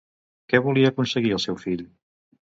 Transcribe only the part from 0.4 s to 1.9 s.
Què volia aconseguir el seu fill?